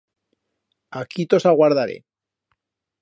Aquí 1.01 1.27
tos 1.33 1.45
aguardaré. 1.51 1.97